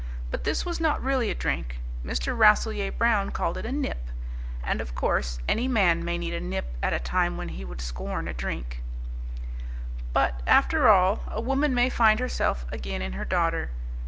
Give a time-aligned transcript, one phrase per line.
[0.31, 1.79] But this was not really a drink.
[2.03, 2.35] Mr.
[2.35, 4.07] Rasselyer Brown called it a nip;
[4.63, 7.81] and of course any man may need a nip at a time when he would
[7.81, 8.81] scorn a drink.
[10.11, 13.69] But after all, a woman may find herself again in her daughter.